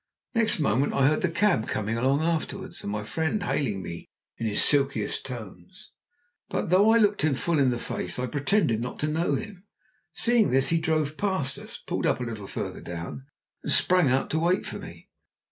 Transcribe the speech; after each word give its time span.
Next 0.33 0.59
moment 0.59 0.95
I 0.95 1.05
heard 1.05 1.21
the 1.21 1.29
cab 1.29 1.67
coming 1.67 1.95
along 1.95 2.23
after 2.23 2.63
us, 2.65 2.81
and 2.81 2.91
my 2.91 3.03
friend 3.03 3.43
hailing 3.43 3.83
me 3.83 4.09
in 4.39 4.47
his 4.47 4.59
silkiest 4.63 5.23
tones; 5.27 5.91
but 6.49 6.71
though 6.71 6.89
I 6.89 6.97
looked 6.97 7.21
him 7.21 7.35
full 7.35 7.59
in 7.59 7.69
the 7.69 7.77
face 7.77 8.17
I 8.17 8.25
pretended 8.25 8.81
not 8.81 8.97
to 9.01 9.07
know 9.07 9.35
him. 9.35 9.67
Seeing 10.11 10.49
this 10.49 10.69
he 10.69 10.79
drove 10.79 11.17
past 11.17 11.59
us 11.59 11.77
pulled 11.85 12.07
up 12.07 12.19
a 12.19 12.23
little 12.23 12.47
farther 12.47 12.81
down 12.81 13.27
and 13.61 13.71
sprang 13.71 14.09
out 14.09 14.31
to 14.31 14.39
wait 14.39 14.65
for 14.65 14.79
me. 14.79 15.07